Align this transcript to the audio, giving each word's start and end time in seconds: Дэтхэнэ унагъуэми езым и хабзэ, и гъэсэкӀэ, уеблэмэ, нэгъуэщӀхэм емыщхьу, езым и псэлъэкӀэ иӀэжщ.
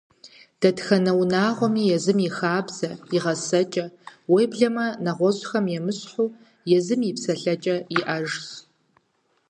Дэтхэнэ 0.61 1.11
унагъуэми 1.21 1.83
езым 1.95 2.19
и 2.27 2.29
хабзэ, 2.37 2.89
и 3.15 3.17
гъэсэкӀэ, 3.23 3.85
уеблэмэ, 4.31 4.85
нэгъуэщӀхэм 5.03 5.65
емыщхьу, 5.77 6.35
езым 6.77 7.01
и 7.09 7.11
псэлъэкӀэ 7.15 7.75
иӀэжщ. 7.97 8.41